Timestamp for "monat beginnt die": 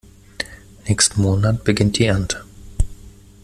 1.21-2.05